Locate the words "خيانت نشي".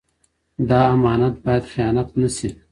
1.71-2.49